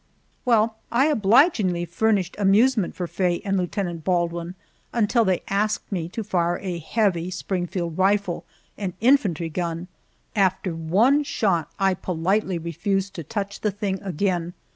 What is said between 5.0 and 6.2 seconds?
they asked me